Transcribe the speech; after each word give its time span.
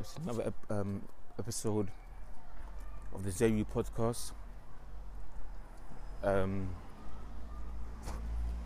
It's 0.00 0.16
another 0.16 0.54
um, 0.70 1.02
episode 1.38 1.90
of 3.12 3.22
the 3.22 3.30
Zeri 3.30 3.66
podcast. 3.66 4.32
Um, 6.24 6.70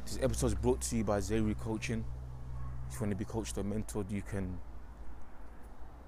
this 0.06 0.20
episode 0.22 0.46
is 0.46 0.54
brought 0.54 0.80
to 0.82 0.96
you 0.96 1.02
by 1.02 1.18
Zeri 1.18 1.58
Coaching. 1.58 2.04
If 2.88 2.94
you 2.94 3.00
want 3.00 3.10
to 3.10 3.16
be 3.16 3.24
coached 3.24 3.58
or 3.58 3.64
mentored, 3.64 4.12
you 4.12 4.22
can 4.22 4.60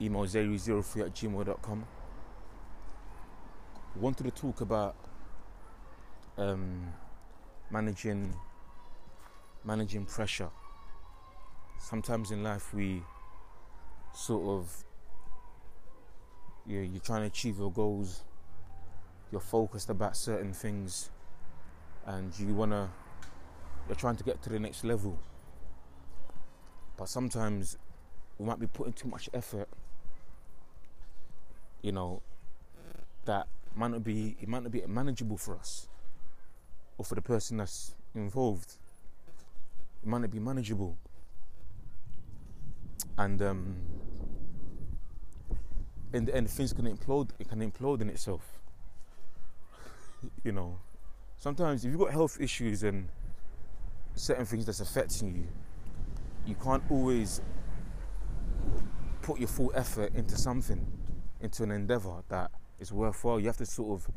email 0.00 0.26
zeri03 0.26 1.06
at 1.06 1.14
gmail.com. 1.14 1.84
Wanted 3.96 4.24
to 4.24 4.30
talk 4.30 4.60
about 4.60 4.94
um, 6.38 6.86
managing 7.68 8.32
managing 9.64 10.04
pressure. 10.04 10.50
Sometimes 11.80 12.30
in 12.30 12.44
life 12.44 12.72
we 12.72 13.02
sort 14.14 14.46
of 14.60 14.85
you 16.66 16.80
you're 16.80 17.00
trying 17.00 17.22
to 17.22 17.26
achieve 17.26 17.58
your 17.58 17.72
goals, 17.72 18.24
you're 19.30 19.40
focused 19.40 19.90
about 19.90 20.16
certain 20.16 20.52
things, 20.52 21.10
and 22.06 22.38
you 22.38 22.54
wanna 22.54 22.90
you're 23.86 23.96
trying 23.96 24.16
to 24.16 24.24
get 24.24 24.42
to 24.42 24.50
the 24.50 24.58
next 24.58 24.84
level. 24.84 25.18
But 26.96 27.08
sometimes 27.08 27.76
we 28.38 28.46
might 28.46 28.58
be 28.58 28.66
putting 28.66 28.92
too 28.92 29.08
much 29.08 29.28
effort, 29.32 29.68
you 31.82 31.92
know, 31.92 32.22
that 33.24 33.46
might 33.74 33.90
not 33.90 34.02
be 34.02 34.36
it 34.40 34.48
might 34.48 34.62
not 34.62 34.72
be 34.72 34.82
manageable 34.86 35.36
for 35.36 35.56
us 35.56 35.88
or 36.98 37.04
for 37.04 37.14
the 37.14 37.22
person 37.22 37.58
that's 37.58 37.94
involved. 38.14 38.74
It 40.02 40.08
might 40.08 40.22
not 40.22 40.30
be 40.30 40.38
manageable. 40.38 40.96
And 43.18 43.40
um, 43.42 43.76
end, 46.16 46.50
things 46.50 46.72
can 46.72 46.84
implode. 46.84 47.30
It 47.38 47.48
can 47.48 47.58
implode 47.60 48.00
in 48.00 48.08
itself. 48.08 48.42
You 50.42 50.52
know, 50.52 50.78
sometimes 51.38 51.84
if 51.84 51.90
you've 51.90 52.00
got 52.00 52.10
health 52.10 52.38
issues 52.40 52.82
and 52.82 53.08
certain 54.14 54.46
things 54.46 54.66
that's 54.66 54.80
affecting 54.80 55.34
you, 55.34 55.46
you 56.46 56.54
can't 56.54 56.82
always 56.90 57.40
put 59.22 59.38
your 59.38 59.48
full 59.48 59.72
effort 59.74 60.14
into 60.14 60.36
something, 60.36 60.86
into 61.40 61.62
an 61.62 61.70
endeavor 61.70 62.22
that 62.28 62.50
is 62.78 62.92
worthwhile. 62.92 63.40
You 63.40 63.46
have 63.46 63.56
to 63.58 63.66
sort 63.66 64.00
of 64.00 64.08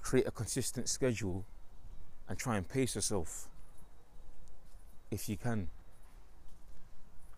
create 0.00 0.26
a 0.26 0.30
consistent 0.30 0.88
schedule 0.88 1.44
and 2.28 2.38
try 2.38 2.56
and 2.56 2.68
pace 2.68 2.94
yourself 2.94 3.48
if 5.10 5.28
you 5.28 5.36
can. 5.36 5.68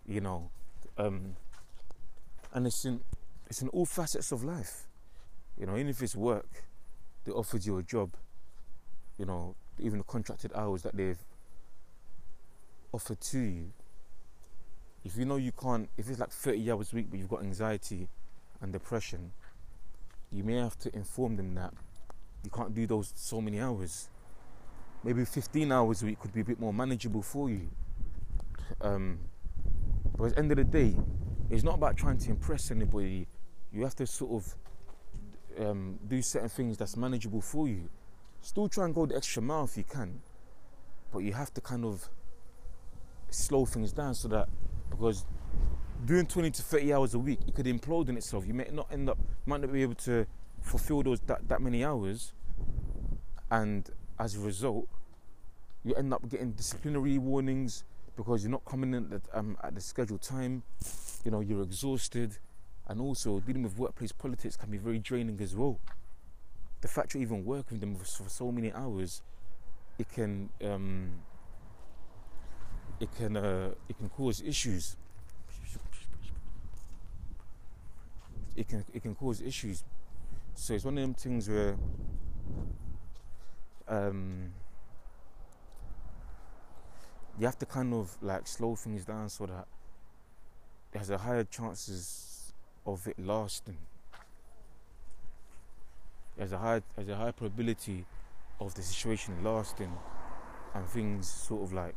You 0.06 0.20
know, 0.20 0.50
um, 0.98 1.36
and 2.56 2.66
it's 2.66 2.86
in 2.86 3.00
it's 3.48 3.62
in 3.62 3.68
all 3.68 3.86
facets 3.86 4.32
of 4.32 4.42
life. 4.42 4.86
You 5.58 5.66
know, 5.66 5.74
even 5.74 5.88
if 5.88 6.02
it's 6.02 6.16
work, 6.16 6.64
they 7.24 7.30
offered 7.30 7.64
you 7.64 7.78
a 7.78 7.82
job. 7.82 8.10
You 9.18 9.26
know, 9.26 9.54
even 9.78 9.98
the 9.98 10.04
contracted 10.04 10.52
hours 10.54 10.82
that 10.82 10.96
they've 10.96 11.18
offered 12.92 13.20
to 13.20 13.38
you. 13.38 13.72
If 15.04 15.16
you 15.16 15.24
know 15.24 15.36
you 15.36 15.52
can't, 15.52 15.88
if 15.96 16.08
it's 16.10 16.18
like 16.18 16.30
30 16.30 16.70
hours 16.72 16.92
a 16.92 16.96
week, 16.96 17.06
but 17.10 17.20
you've 17.20 17.28
got 17.28 17.42
anxiety 17.42 18.08
and 18.60 18.72
depression, 18.72 19.30
you 20.32 20.42
may 20.42 20.56
have 20.56 20.76
to 20.80 20.94
inform 20.96 21.36
them 21.36 21.54
that 21.54 21.72
you 22.42 22.50
can't 22.50 22.74
do 22.74 22.86
those 22.86 23.12
so 23.14 23.40
many 23.40 23.60
hours. 23.60 24.08
Maybe 25.04 25.24
15 25.24 25.70
hours 25.70 26.02
a 26.02 26.06
week 26.06 26.18
could 26.18 26.32
be 26.32 26.40
a 26.40 26.44
bit 26.44 26.58
more 26.58 26.72
manageable 26.72 27.22
for 27.22 27.48
you. 27.48 27.68
Um, 28.80 29.20
but 30.16 30.24
at 30.24 30.32
the 30.32 30.38
end 30.38 30.50
of 30.50 30.56
the 30.56 30.64
day, 30.64 30.96
it's 31.50 31.62
not 31.62 31.74
about 31.74 31.96
trying 31.96 32.18
to 32.18 32.30
impress 32.30 32.70
anybody. 32.70 33.26
You 33.72 33.82
have 33.82 33.94
to 33.96 34.06
sort 34.06 34.32
of 34.32 34.54
um, 35.66 35.98
do 36.06 36.20
certain 36.22 36.48
things 36.48 36.76
that's 36.76 36.96
manageable 36.96 37.40
for 37.40 37.68
you. 37.68 37.88
Still 38.40 38.68
try 38.68 38.84
and 38.84 38.94
go 38.94 39.06
the 39.06 39.16
extra 39.16 39.42
mile 39.42 39.64
if 39.64 39.76
you 39.76 39.84
can, 39.84 40.20
but 41.12 41.20
you 41.20 41.32
have 41.32 41.52
to 41.54 41.60
kind 41.60 41.84
of 41.84 42.08
slow 43.30 43.66
things 43.66 43.92
down 43.92 44.14
so 44.14 44.28
that 44.28 44.48
because 44.90 45.24
doing 46.04 46.26
20 46.26 46.50
to 46.50 46.62
30 46.62 46.92
hours 46.92 47.14
a 47.14 47.18
week, 47.18 47.40
it 47.46 47.54
could 47.54 47.66
implode 47.66 48.08
in 48.08 48.16
itself. 48.16 48.46
You 48.46 48.54
may 48.54 48.68
not 48.72 48.90
end 48.92 49.10
up, 49.10 49.18
might 49.46 49.60
not 49.60 49.72
be 49.72 49.82
able 49.82 49.94
to 49.96 50.26
fulfill 50.60 51.02
those 51.02 51.20
that, 51.26 51.48
that 51.48 51.60
many 51.60 51.84
hours, 51.84 52.32
and 53.50 53.88
as 54.18 54.36
a 54.36 54.40
result, 54.40 54.88
you 55.84 55.94
end 55.94 56.12
up 56.12 56.28
getting 56.28 56.52
disciplinary 56.52 57.18
warnings 57.18 57.84
because 58.16 58.42
you're 58.42 58.50
not 58.50 58.64
coming 58.64 58.94
in 58.94 59.12
at, 59.12 59.22
um, 59.32 59.56
at 59.62 59.74
the 59.74 59.80
scheduled 59.80 60.22
time. 60.22 60.62
You 61.26 61.32
know, 61.32 61.40
you're 61.40 61.64
exhausted, 61.64 62.38
and 62.86 63.00
also 63.00 63.40
dealing 63.40 63.64
with 63.64 63.76
workplace 63.76 64.12
politics 64.12 64.56
can 64.56 64.70
be 64.70 64.78
very 64.78 65.00
draining 65.00 65.40
as 65.40 65.56
well. 65.56 65.80
The 66.82 66.86
fact 66.86 67.14
you're 67.14 67.22
even 67.24 67.44
working 67.44 67.80
with 67.80 67.80
them 67.80 67.96
for 67.96 68.28
so 68.28 68.52
many 68.52 68.72
hours, 68.72 69.22
it 69.98 70.08
can 70.08 70.50
um, 70.62 71.10
it 73.00 73.08
can 73.16 73.36
uh, 73.36 73.70
it 73.88 73.98
can 73.98 74.08
cause 74.08 74.40
issues. 74.40 74.96
It 78.54 78.68
can 78.68 78.84
it 78.94 79.02
can 79.02 79.16
cause 79.16 79.42
issues. 79.42 79.82
So 80.54 80.74
it's 80.74 80.84
one 80.84 80.96
of 80.96 81.02
them 81.02 81.14
things 81.14 81.48
where 81.48 81.76
um, 83.88 84.52
you 87.36 87.46
have 87.46 87.58
to 87.58 87.66
kind 87.66 87.92
of 87.94 88.16
like 88.22 88.46
slow 88.46 88.76
things 88.76 89.04
down 89.04 89.28
so 89.28 89.46
that 89.46 89.66
there's 90.96 91.10
a 91.10 91.18
higher 91.18 91.44
chances 91.44 92.54
of 92.86 93.06
it 93.06 93.18
lasting. 93.18 93.76
There's 96.38 96.52
a 96.52 96.58
high 96.58 96.80
there's 96.96 97.10
a 97.10 97.16
high 97.16 97.32
probability 97.32 98.06
of 98.58 98.74
the 98.74 98.80
situation 98.80 99.34
lasting 99.44 99.92
and 100.74 100.86
things 100.86 101.28
sort 101.28 101.64
of 101.64 101.74
like 101.74 101.96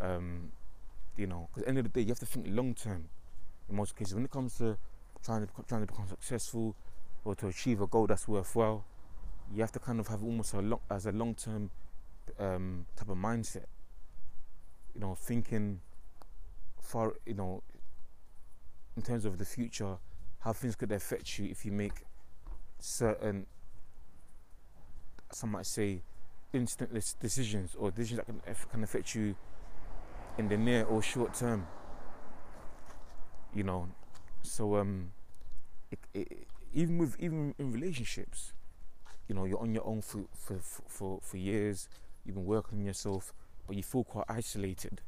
um, 0.00 0.50
you 1.16 1.28
know, 1.28 1.48
because 1.54 1.62
at 1.62 1.66
the 1.66 1.68
end 1.68 1.78
of 1.78 1.84
the 1.84 1.90
day, 1.90 2.00
you 2.00 2.08
have 2.08 2.18
to 2.18 2.26
think 2.26 2.46
long 2.48 2.74
term. 2.74 3.04
In 3.68 3.76
most 3.76 3.96
cases, 3.96 4.14
when 4.14 4.24
it 4.24 4.30
comes 4.32 4.58
to 4.58 4.76
trying 5.24 5.46
to 5.46 5.52
trying 5.68 5.82
to 5.82 5.86
become 5.86 6.08
successful 6.08 6.74
or 7.24 7.36
to 7.36 7.46
achieve 7.46 7.80
a 7.80 7.86
goal 7.86 8.08
that's 8.08 8.26
worthwhile, 8.26 8.84
you 9.54 9.60
have 9.60 9.72
to 9.72 9.78
kind 9.78 10.00
of 10.00 10.08
have 10.08 10.24
almost 10.24 10.52
a 10.52 10.60
long 10.60 10.80
as 10.90 11.06
a 11.06 11.12
long 11.12 11.36
term 11.36 11.70
um, 12.40 12.86
type 12.96 13.08
of 13.08 13.16
mindset. 13.16 13.66
You 14.96 15.00
know, 15.00 15.14
thinking 15.14 15.80
far. 16.80 17.14
You 17.24 17.34
know, 17.34 17.62
in 18.96 19.02
terms 19.02 19.24
of 19.24 19.38
the 19.38 19.44
future, 19.44 19.96
how 20.40 20.52
things 20.52 20.74
could 20.74 20.92
affect 20.92 21.38
you 21.38 21.46
if 21.50 21.64
you 21.64 21.72
make 21.72 22.04
certain, 22.78 23.46
some 25.32 25.50
might 25.50 25.66
say, 25.66 26.02
instant 26.52 26.90
decisions 27.20 27.74
or 27.78 27.90
decisions 27.90 28.18
that 28.18 28.26
can, 28.26 28.40
can 28.70 28.84
affect 28.84 29.14
you 29.14 29.34
in 30.38 30.48
the 30.48 30.56
near 30.56 30.84
or 30.84 31.02
short 31.02 31.34
term. 31.34 31.66
You 33.54 33.64
know, 33.64 33.88
so 34.42 34.76
um, 34.76 35.12
it, 35.90 35.98
it, 36.12 36.46
even 36.74 36.98
with 36.98 37.16
even 37.18 37.54
in 37.58 37.72
relationships, 37.72 38.52
you 39.28 39.34
know, 39.34 39.44
you're 39.44 39.60
on 39.60 39.72
your 39.72 39.86
own 39.86 40.02
for 40.02 40.24
for 40.34 40.58
for 40.86 41.20
for 41.22 41.36
years. 41.36 41.88
You've 42.24 42.34
been 42.34 42.44
working 42.44 42.80
on 42.80 42.84
yourself, 42.84 43.32
but 43.66 43.76
you 43.76 43.82
feel 43.82 44.04
quite 44.04 44.26
isolated. 44.28 45.00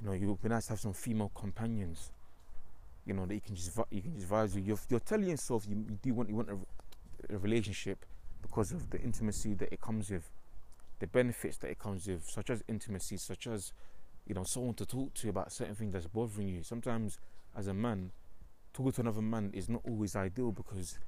You 0.00 0.06
know, 0.06 0.12
it 0.12 0.24
would 0.24 0.42
be 0.42 0.48
nice 0.48 0.66
to 0.66 0.72
have 0.72 0.80
some 0.80 0.92
female 0.92 1.30
companions. 1.34 2.10
You 3.06 3.14
know 3.14 3.26
that 3.26 3.34
you 3.34 3.40
can 3.40 3.54
just 3.54 3.78
you 3.90 4.02
can 4.02 4.14
just 4.14 4.28
vibe 4.28 4.54
with. 4.54 4.66
You're, 4.66 4.78
you're 4.88 5.00
telling 5.00 5.28
yourself 5.28 5.66
you, 5.68 5.76
you 5.76 5.98
do 6.02 6.14
want 6.14 6.28
you 6.28 6.36
want 6.36 6.50
a, 6.50 7.34
a 7.34 7.38
relationship 7.38 8.04
because 8.42 8.72
of 8.72 8.90
the 8.90 9.00
intimacy 9.00 9.54
that 9.54 9.72
it 9.72 9.80
comes 9.80 10.10
with, 10.10 10.30
the 11.00 11.06
benefits 11.06 11.56
that 11.58 11.70
it 11.70 11.78
comes 11.78 12.06
with, 12.06 12.28
such 12.28 12.50
as 12.50 12.62
intimacy, 12.68 13.16
such 13.16 13.46
as 13.46 13.72
you 14.26 14.34
know, 14.34 14.44
someone 14.44 14.74
to 14.74 14.86
talk 14.86 15.12
to 15.14 15.28
about 15.28 15.52
certain 15.52 15.74
things 15.74 15.92
that's 15.92 16.06
bothering 16.06 16.48
you. 16.48 16.62
Sometimes, 16.62 17.18
as 17.56 17.66
a 17.66 17.74
man, 17.74 18.10
talking 18.72 18.92
to 18.92 19.00
another 19.02 19.22
man 19.22 19.50
is 19.52 19.68
not 19.68 19.82
always 19.84 20.16
ideal 20.16 20.50
because 20.50 20.98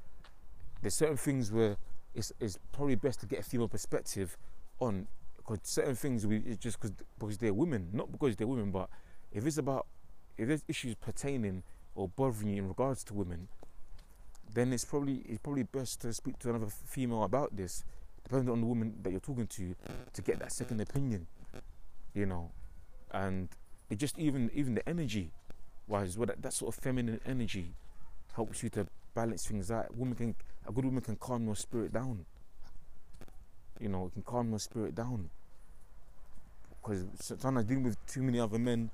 there's 0.82 0.94
certain 0.94 1.16
things 1.16 1.50
where 1.50 1.76
it's, 2.14 2.32
it's 2.40 2.58
probably 2.72 2.94
best 2.94 3.20
to 3.20 3.26
get 3.26 3.40
a 3.40 3.42
female 3.42 3.68
perspective 3.68 4.36
on 4.80 5.06
because 5.36 5.60
certain 5.62 5.94
things 5.94 6.26
we 6.26 6.38
it's 6.38 6.58
just 6.58 6.78
because 6.80 6.94
because 7.18 7.38
they're 7.38 7.54
women, 7.54 7.88
not 7.92 8.12
because 8.12 8.36
they're 8.36 8.46
women, 8.46 8.70
but 8.70 8.88
if 9.32 9.46
it's 9.46 9.58
about 9.58 9.86
if 10.36 10.48
there's 10.48 10.64
issues 10.68 10.94
pertaining 10.94 11.62
or 11.96 12.08
bothering 12.08 12.50
you 12.50 12.62
in 12.62 12.68
regards 12.68 13.02
to 13.04 13.14
women, 13.14 13.48
then 14.54 14.72
it's 14.72 14.84
probably 14.84 15.22
it's 15.26 15.38
probably 15.38 15.64
best 15.64 16.00
to 16.02 16.12
speak 16.12 16.38
to 16.40 16.50
another 16.50 16.68
female 16.68 17.24
about 17.24 17.56
this, 17.56 17.84
depending 18.22 18.50
on 18.50 18.60
the 18.60 18.66
woman 18.66 18.94
that 19.02 19.10
you're 19.10 19.20
talking 19.20 19.46
to, 19.46 19.74
to 20.12 20.22
get 20.22 20.38
that 20.38 20.52
second 20.52 20.80
opinion. 20.80 21.26
You 22.14 22.26
know, 22.26 22.50
and 23.10 23.48
it 23.90 23.98
just 23.98 24.18
even 24.18 24.50
even 24.54 24.74
the 24.74 24.88
energy 24.88 25.32
wise 25.88 26.16
well, 26.16 26.26
that, 26.26 26.42
that 26.42 26.52
sort 26.52 26.74
of 26.74 26.82
feminine 26.82 27.20
energy 27.26 27.74
helps 28.34 28.62
you 28.62 28.68
to 28.70 28.86
balance 29.14 29.46
things 29.46 29.70
out. 29.70 29.94
Woman 29.96 30.14
can 30.14 30.34
a 30.68 30.72
good 30.72 30.84
woman 30.84 31.02
can 31.02 31.16
calm 31.16 31.46
your 31.46 31.56
spirit 31.56 31.92
down. 31.92 32.24
You 33.80 33.88
know 33.88 34.06
it 34.06 34.12
can 34.12 34.22
calm 34.22 34.50
your 34.50 34.58
spirit 34.58 34.94
down. 34.94 35.30
Because 36.82 37.04
sometimes 37.20 37.64
dealing 37.64 37.82
with 37.82 38.06
too 38.06 38.22
many 38.22 38.38
other 38.38 38.58
men 38.58 38.90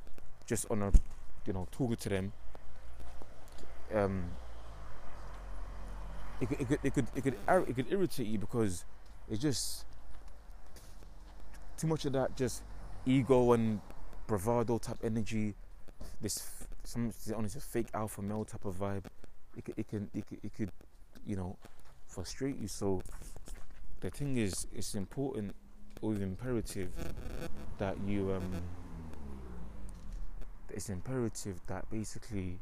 just 0.47 0.71
on 0.71 0.83
a 0.83 0.93
you 1.47 1.53
know 1.53 1.67
talking 1.71 1.97
to 1.97 2.09
them 2.09 2.33
um, 3.95 4.25
it 6.41 6.49
could, 6.49 6.61
it 6.61 6.69
could, 6.69 6.79
it 6.83 6.95
could, 6.95 7.07
it 7.15 7.23
could, 7.23 7.35
it 7.69 7.77
could 7.77 7.93
irritate 7.93 8.27
you 8.27 8.39
because 8.39 8.85
it's 9.31 9.41
just 9.41 9.85
too 11.77 11.87
much 11.87 12.05
of 12.05 12.13
that 12.13 12.37
just 12.37 12.63
ego 13.07 13.53
and 13.53 13.81
bravado 14.27 14.79
type 14.79 14.99
energy. 15.03 15.55
This 16.21 16.67
some 16.85 17.13
honestly 17.37 17.61
fake 17.61 17.89
alpha 17.95 18.23
male 18.23 18.45
type 18.45 18.65
of 18.65 18.75
vibe. 18.77 19.05
It 19.57 19.65
could, 19.65 19.75
it 19.79 19.89
can, 19.89 20.11
it 20.15 20.27
could, 20.27 20.39
it 20.43 20.55
could, 20.57 20.73
you 21.27 21.37
know, 21.37 21.57
frustrate 22.09 22.59
you. 22.59 22.69
So 22.69 23.03
the 24.01 24.11
thing 24.11 24.37
is, 24.37 24.67
it's 24.75 24.95
important 24.95 25.55
or 26.01 26.15
imperative 26.15 26.91
that 27.79 27.97
you 28.07 28.33
um. 28.33 28.63
It's 30.75 30.89
imperative 30.89 31.61
that 31.67 31.89
basically 31.91 32.59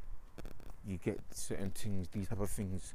you 0.86 0.98
get 0.98 1.20
certain 1.30 1.70
things, 1.70 2.08
these 2.12 2.28
type 2.28 2.40
of 2.40 2.50
things 2.50 2.92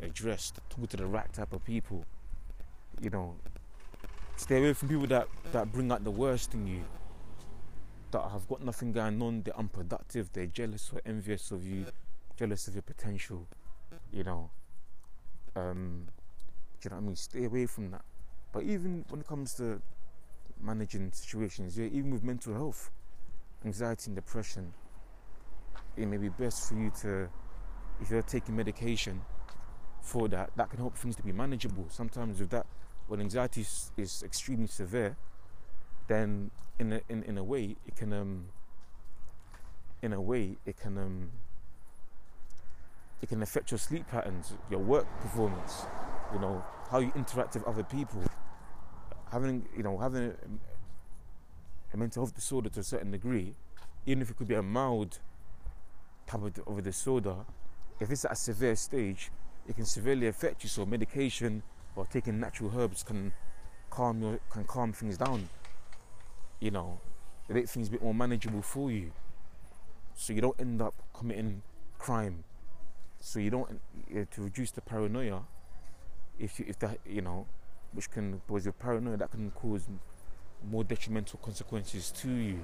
addressed, 0.00 0.58
talk 0.68 0.88
to 0.90 0.96
the 0.96 1.06
right 1.06 1.32
type 1.32 1.52
of 1.52 1.64
people. 1.64 2.04
You 3.00 3.10
know, 3.10 3.34
stay 4.36 4.58
away 4.58 4.72
from 4.74 4.88
people 4.88 5.06
that, 5.08 5.28
that 5.52 5.72
bring 5.72 5.90
out 5.90 6.04
the 6.04 6.10
worst 6.10 6.54
in 6.54 6.66
you, 6.66 6.84
that 8.10 8.22
have 8.30 8.46
got 8.48 8.62
nothing 8.62 8.92
going 8.92 9.20
on, 9.22 9.42
they're 9.42 9.56
unproductive, 9.56 10.30
they're 10.32 10.46
jealous 10.46 10.90
or 10.92 11.00
envious 11.06 11.50
of 11.50 11.66
you, 11.66 11.86
jealous 12.38 12.68
of 12.68 12.74
your 12.74 12.82
potential, 12.82 13.46
you 14.12 14.24
know. 14.24 14.50
Um, 15.56 16.06
do 16.80 16.88
you 16.88 16.90
know 16.90 16.96
what 16.96 17.02
I 17.02 17.06
mean? 17.06 17.16
Stay 17.16 17.44
away 17.44 17.66
from 17.66 17.90
that. 17.92 18.02
But 18.52 18.64
even 18.64 19.04
when 19.08 19.20
it 19.20 19.26
comes 19.26 19.54
to 19.54 19.80
managing 20.60 21.12
situations, 21.12 21.78
yeah, 21.78 21.86
even 21.86 22.10
with 22.10 22.22
mental 22.22 22.52
health, 22.52 22.90
anxiety 23.64 24.08
and 24.08 24.16
depression, 24.16 24.72
it 25.96 26.06
may 26.06 26.16
be 26.16 26.28
best 26.28 26.68
for 26.68 26.74
you 26.74 26.90
to, 27.02 27.28
if 28.00 28.10
you're 28.10 28.22
taking 28.22 28.56
medication 28.56 29.22
for 30.00 30.28
that, 30.28 30.50
that 30.56 30.70
can 30.70 30.78
help 30.78 30.96
things 30.96 31.16
to 31.16 31.22
be 31.22 31.32
manageable. 31.32 31.86
Sometimes 31.88 32.40
with 32.40 32.50
that, 32.50 32.66
when 33.08 33.20
anxiety 33.20 33.60
is, 33.62 33.92
is 33.96 34.22
extremely 34.22 34.66
severe, 34.66 35.16
then 36.08 36.50
in 36.78 36.92
a, 36.94 37.00
in, 37.08 37.22
in 37.24 37.38
a 37.38 37.44
way 37.44 37.76
it 37.86 37.94
can 37.96 38.12
um 38.12 38.46
in 40.02 40.12
a 40.12 40.20
way 40.20 40.56
it 40.66 40.76
can 40.76 40.98
um 40.98 41.30
it 43.20 43.28
can 43.28 43.40
affect 43.40 43.70
your 43.70 43.78
sleep 43.78 44.08
patterns, 44.08 44.52
your 44.68 44.80
work 44.80 45.06
performance, 45.20 45.86
you 46.32 46.40
know, 46.40 46.64
how 46.90 46.98
you 46.98 47.12
interact 47.14 47.54
with 47.54 47.62
other 47.64 47.84
people. 47.84 48.20
Having 49.30 49.68
you 49.76 49.84
know, 49.84 49.96
having 49.98 50.24
a, 50.24 50.34
a 51.94 51.96
mental 51.96 52.24
health 52.24 52.34
disorder 52.34 52.68
to 52.70 52.80
a 52.80 52.82
certain 52.82 53.12
degree, 53.12 53.54
even 54.06 54.22
if 54.22 54.30
it 54.30 54.36
could 54.36 54.48
be 54.48 54.56
a 54.56 54.62
mild 54.62 55.20
type 56.26 56.42
of, 56.42 56.58
of 56.66 56.78
a 56.78 56.82
disorder, 56.82 57.36
if 58.00 58.10
it's 58.10 58.24
at 58.24 58.32
a 58.32 58.36
severe 58.36 58.76
stage, 58.76 59.30
it 59.68 59.76
can 59.76 59.84
severely 59.84 60.26
affect 60.26 60.62
you. 60.62 60.68
So 60.68 60.84
medication 60.84 61.62
or 61.94 62.06
taking 62.06 62.40
natural 62.40 62.72
herbs 62.76 63.02
can 63.02 63.32
calm 63.90 64.22
your 64.22 64.40
can 64.50 64.64
calm 64.64 64.92
things 64.92 65.16
down. 65.16 65.48
You 66.60 66.70
know, 66.70 67.00
make 67.48 67.68
things 67.68 67.88
a 67.88 67.90
bit 67.92 68.02
more 68.02 68.14
manageable 68.14 68.62
for 68.62 68.90
you, 68.90 69.12
so 70.14 70.32
you 70.32 70.40
don't 70.40 70.58
end 70.60 70.80
up 70.80 70.94
committing 71.12 71.62
crime. 71.98 72.44
So 73.20 73.38
you 73.38 73.50
don't 73.50 73.80
uh, 74.14 74.24
to 74.30 74.42
reduce 74.42 74.72
the 74.72 74.80
paranoia. 74.80 75.42
If 76.38 76.58
you, 76.58 76.66
if 76.68 76.78
that 76.80 76.98
you 77.06 77.20
know, 77.20 77.46
which 77.92 78.10
can 78.10 78.40
because 78.46 78.64
your 78.64 78.72
paranoia 78.72 79.16
that 79.18 79.30
can 79.30 79.50
cause 79.52 79.86
more 80.70 80.84
detrimental 80.84 81.38
consequences 81.42 82.10
to 82.12 82.30
you. 82.30 82.60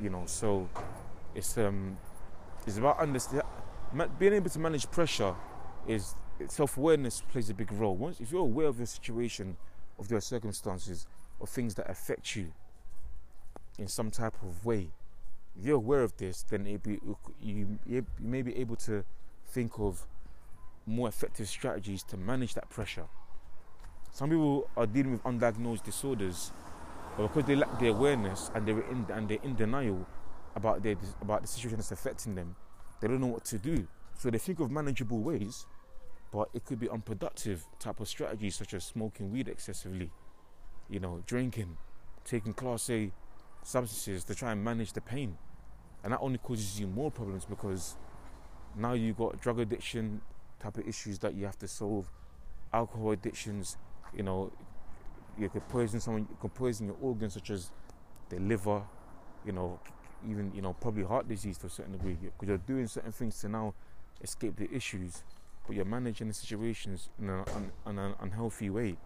You 0.00 0.10
know, 0.10 0.24
so 0.26 0.68
it's 1.34 1.56
um 1.58 1.96
it's 2.66 2.78
about 2.78 2.98
understand 2.98 3.42
being 4.18 4.32
able 4.34 4.50
to 4.50 4.58
manage 4.58 4.90
pressure 4.90 5.34
is 5.86 6.16
self-awareness 6.48 7.22
plays 7.30 7.48
a 7.48 7.54
big 7.54 7.72
role. 7.72 7.96
Once 7.96 8.20
if 8.20 8.32
you're 8.32 8.42
aware 8.42 8.66
of 8.66 8.78
your 8.78 8.86
situation, 8.86 9.56
of 9.98 10.10
your 10.10 10.20
circumstances, 10.20 11.06
of 11.40 11.48
things 11.48 11.74
that 11.76 11.88
affect 11.88 12.34
you 12.36 12.52
in 13.78 13.86
some 13.86 14.10
type 14.10 14.34
of 14.42 14.64
way, 14.66 14.88
if 15.58 15.64
you're 15.64 15.76
aware 15.76 16.02
of 16.02 16.16
this, 16.16 16.42
then 16.50 16.64
be, 16.82 16.98
you 17.40 17.78
you 17.86 18.06
may 18.20 18.42
be 18.42 18.56
able 18.58 18.76
to 18.76 19.04
think 19.46 19.78
of 19.78 20.06
more 20.84 21.08
effective 21.08 21.48
strategies 21.48 22.02
to 22.02 22.16
manage 22.16 22.54
that 22.54 22.68
pressure. 22.68 23.06
Some 24.12 24.30
people 24.30 24.68
are 24.76 24.86
dealing 24.86 25.12
with 25.12 25.22
undiagnosed 25.24 25.84
disorders, 25.84 26.52
but 27.16 27.28
because 27.28 27.44
they 27.44 27.54
lack 27.54 27.78
the 27.78 27.88
awareness 27.88 28.50
and 28.54 28.66
they're 28.66 28.80
in 28.80 29.06
and 29.10 29.28
they're 29.28 29.42
in 29.42 29.54
denial 29.54 30.06
about 30.56 30.82
their 30.82 30.96
about 31.20 31.42
the 31.42 31.48
situation 31.48 31.76
that's 31.76 31.92
affecting 31.92 32.34
them, 32.34 32.56
they 33.00 33.06
don't 33.06 33.20
know 33.20 33.26
what 33.26 33.44
to 33.44 33.58
do. 33.58 33.86
So 34.16 34.30
they 34.30 34.38
think 34.38 34.58
of 34.58 34.70
manageable 34.70 35.20
ways, 35.20 35.66
but 36.32 36.48
it 36.54 36.64
could 36.64 36.80
be 36.80 36.88
unproductive 36.88 37.64
type 37.78 38.00
of 38.00 38.08
strategies 38.08 38.56
such 38.56 38.74
as 38.74 38.84
smoking 38.84 39.30
weed 39.30 39.48
excessively, 39.48 40.10
you 40.88 40.98
know, 40.98 41.22
drinking, 41.26 41.76
taking 42.24 42.54
class 42.54 42.88
A 42.90 43.12
substances 43.62 44.24
to 44.24 44.34
try 44.34 44.52
and 44.52 44.64
manage 44.64 44.94
the 44.94 45.00
pain. 45.00 45.36
And 46.02 46.12
that 46.12 46.20
only 46.20 46.38
causes 46.38 46.80
you 46.80 46.86
more 46.86 47.10
problems 47.10 47.44
because 47.44 47.96
now 48.76 48.94
you've 48.94 49.16
got 49.18 49.40
drug 49.40 49.60
addiction 49.60 50.20
type 50.60 50.78
of 50.78 50.88
issues 50.88 51.18
that 51.18 51.34
you 51.34 51.44
have 51.44 51.58
to 51.58 51.68
solve, 51.68 52.10
alcohol 52.72 53.10
addictions, 53.10 53.76
you 54.16 54.22
know, 54.22 54.52
you 55.38 55.48
could 55.48 55.68
poison 55.68 56.00
someone, 56.00 56.26
you 56.30 56.36
could 56.40 56.54
poison 56.54 56.86
your 56.86 56.96
organs 57.00 57.34
such 57.34 57.50
as 57.50 57.70
the 58.30 58.38
liver, 58.38 58.82
you 59.44 59.52
know, 59.52 59.78
even 60.28 60.52
you 60.54 60.62
know 60.62 60.72
probably 60.74 61.04
heart 61.04 61.28
disease 61.28 61.58
to 61.58 61.66
a 61.66 61.70
certain 61.70 61.92
degree 61.92 62.16
because 62.20 62.48
you're 62.48 62.58
doing 62.58 62.86
certain 62.86 63.12
things 63.12 63.40
to 63.40 63.48
now 63.48 63.74
escape 64.22 64.56
the 64.56 64.70
issues, 64.72 65.22
but 65.66 65.76
you're 65.76 65.84
managing 65.84 66.28
the 66.28 66.34
situations 66.34 67.10
in 67.20 67.30
an, 67.30 67.70
an 67.86 68.14
unhealthy 68.20 68.70
way. 68.70 68.96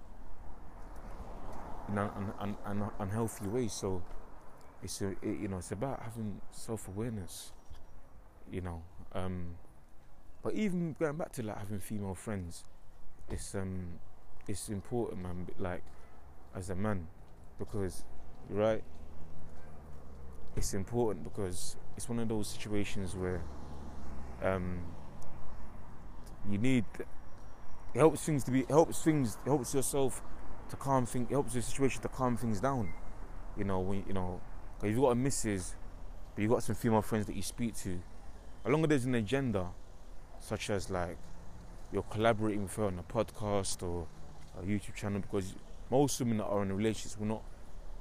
In 1.88 1.98
an, 1.98 2.10
un, 2.38 2.56
un, 2.64 2.90
unhealthy 3.00 3.48
way, 3.48 3.68
so 3.68 4.02
it's 4.82 5.00
a, 5.02 5.10
it, 5.10 5.40
you 5.40 5.48
know 5.48 5.58
it's 5.58 5.72
about 5.72 6.02
having 6.02 6.40
self-awareness. 6.50 7.52
You 8.50 8.60
know, 8.62 8.82
um, 9.12 9.56
but 10.42 10.54
even 10.54 10.96
going 10.98 11.16
back 11.16 11.32
to 11.32 11.42
like 11.42 11.58
having 11.58 11.80
female 11.80 12.14
friends, 12.14 12.64
it's 13.28 13.54
um 13.54 13.98
it's 14.48 14.68
important, 14.68 15.22
man. 15.22 15.48
Like 15.58 15.82
as 16.54 16.70
a 16.70 16.74
man, 16.74 17.06
because 17.58 18.04
right 18.48 18.82
it's 20.56 20.74
important 20.74 21.24
because 21.24 21.76
it's 21.96 22.08
one 22.08 22.18
of 22.18 22.28
those 22.28 22.48
situations 22.48 23.14
where 23.14 23.42
um, 24.42 24.80
you 26.48 26.58
need 26.58 26.84
it 26.98 27.98
helps 27.98 28.24
things 28.24 28.44
to 28.44 28.50
be 28.50 28.64
helps 28.68 29.02
things 29.02 29.36
helps 29.44 29.74
yourself 29.74 30.22
to 30.68 30.76
calm 30.76 31.06
things 31.06 31.28
helps 31.30 31.54
the 31.54 31.62
situation 31.62 32.00
to 32.02 32.08
calm 32.08 32.36
things 32.36 32.60
down. 32.60 32.92
You 33.56 33.64
know 33.64 33.80
when 33.80 34.04
you 34.06 34.12
know 34.12 34.40
if 34.82 34.90
you've 34.90 35.00
got 35.00 35.10
a 35.10 35.14
missus 35.14 35.74
but 36.34 36.42
you've 36.42 36.50
got 36.50 36.62
some 36.62 36.74
female 36.74 37.02
friends 37.02 37.26
that 37.26 37.36
you 37.36 37.42
speak 37.42 37.76
to. 37.78 38.00
As 38.64 38.72
long 38.72 38.82
as 38.84 38.88
there's 38.88 39.04
an 39.04 39.14
agenda 39.14 39.68
such 40.38 40.70
as 40.70 40.90
like 40.90 41.18
you're 41.92 42.02
collaborating 42.04 42.62
with 42.62 42.76
her 42.76 42.84
on 42.84 42.98
a 42.98 43.02
podcast 43.02 43.82
or 43.82 44.06
a 44.58 44.64
YouTube 44.64 44.94
channel 44.94 45.20
because 45.20 45.54
most 45.90 46.20
women 46.20 46.38
that 46.38 46.44
are 46.44 46.62
in 46.62 46.72
relationships 46.72 47.18
will 47.18 47.26
not 47.26 47.42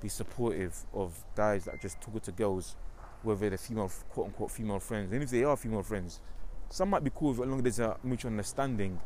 be 0.01 0.09
supportive 0.09 0.85
of 0.93 1.23
guys 1.35 1.65
that 1.65 1.81
just 1.81 1.99
talk 2.01 2.21
to 2.21 2.31
girls, 2.31 2.75
whether 3.23 3.49
they're 3.49 3.57
female, 3.57 3.91
quote 4.09 4.27
unquote, 4.27 4.51
female 4.51 4.79
friends. 4.79 5.11
And 5.11 5.23
if 5.23 5.29
they 5.29 5.43
are 5.43 5.55
female 5.57 5.83
friends, 5.83 6.21
some 6.69 6.89
might 6.89 7.03
be 7.03 7.11
cool 7.13 7.31
as 7.31 7.39
long 7.39 7.57
as 7.57 7.63
there's 7.63 7.79
a 7.79 7.97
mutual 8.03 8.31
understanding 8.31 8.99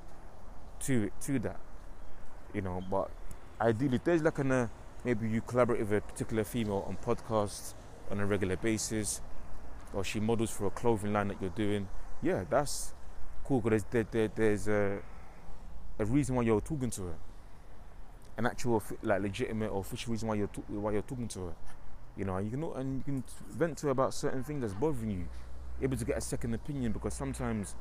to 0.81 1.09
to 1.21 1.39
that, 1.39 1.59
you 2.53 2.61
know. 2.61 2.83
But 2.89 3.09
ideally, 3.59 3.99
there's 4.03 4.21
like 4.21 4.39
an 4.39 4.51
uh, 4.51 4.67
maybe 5.03 5.29
you 5.29 5.41
collaborate 5.41 5.79
with 5.79 5.93
a 5.93 6.01
particular 6.01 6.43
female 6.43 6.85
on 6.87 6.97
podcasts 6.97 7.73
on 8.11 8.19
a 8.19 8.25
regular 8.25 8.57
basis, 8.57 9.21
or 9.93 10.03
she 10.03 10.19
models 10.19 10.51
for 10.51 10.67
a 10.67 10.71
clothing 10.71 11.13
line 11.13 11.29
that 11.29 11.41
you're 11.41 11.49
doing. 11.51 11.87
Yeah, 12.21 12.43
that's 12.49 12.93
cool 13.43 13.61
because 13.61 13.83
there's, 13.91 14.05
there, 14.11 14.27
there's 14.29 14.67
a, 14.67 14.99
a 15.99 16.05
reason 16.05 16.35
why 16.35 16.43
you're 16.43 16.61
talking 16.61 16.89
to 16.91 17.01
her 17.03 17.15
an 18.37 18.45
actual 18.45 18.81
like 19.01 19.21
legitimate 19.21 19.69
or 19.69 19.81
official 19.81 20.11
reason 20.11 20.27
why 20.27 20.35
you're 20.35 20.49
why 20.67 20.91
you're 20.91 21.01
talking 21.01 21.27
to 21.29 21.47
her. 21.47 21.53
You 22.15 22.25
know, 22.25 22.35
and 22.37 22.45
you 22.45 22.51
can 22.51 22.63
and 22.79 22.97
you 22.97 23.03
can 23.03 23.23
vent 23.51 23.77
to 23.79 23.87
her 23.87 23.91
about 23.91 24.13
certain 24.13 24.43
things 24.43 24.61
that's 24.61 24.73
bothering 24.73 25.11
you. 25.11 25.27
Able 25.81 25.97
to 25.97 26.05
get 26.05 26.17
a 26.17 26.21
second 26.21 26.53
opinion 26.53 26.91
because 26.91 27.13
sometimes, 27.13 27.75